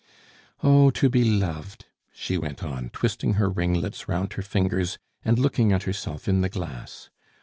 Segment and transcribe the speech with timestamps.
[0.63, 0.89] "Oh!
[0.89, 5.83] to be loved!" she went on, twisting her ringlets round her fingers, and looking at
[5.83, 7.11] herself in the glass.